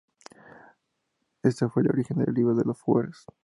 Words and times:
Este 1.43 1.69
fue 1.69 1.83
el 1.83 1.89
origen 1.89 2.17
del 2.17 2.33
libro 2.33 2.55
de 2.55 2.65
los 2.65 2.79
Fueros. 2.79 3.27